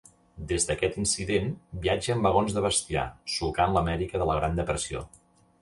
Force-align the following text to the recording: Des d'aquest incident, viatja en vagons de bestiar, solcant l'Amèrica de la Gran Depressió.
Des 0.51 0.63
d'aquest 0.69 0.95
incident, 1.01 1.51
viatja 1.83 2.15
en 2.17 2.25
vagons 2.29 2.57
de 2.57 2.65
bestiar, 2.69 3.07
solcant 3.37 3.77
l'Amèrica 3.77 4.23
de 4.23 4.29
la 4.31 4.39
Gran 4.41 4.59
Depressió. 4.63 5.09